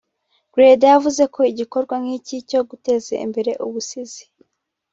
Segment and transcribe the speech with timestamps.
[0.53, 4.23] Grieder yavuze ko igikorwa nk’iki cyo guteza imbere ubusizi